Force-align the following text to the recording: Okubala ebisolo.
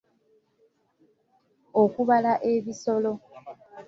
Okubala 1.81 2.33
ebisolo. 2.53 3.11